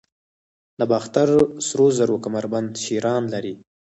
د 0.79 0.81
باختر 0.91 1.29
سرو 1.67 1.87
زرو 1.97 2.15
کمربند 2.25 2.69
شیران 2.83 3.23
لري 3.33 3.53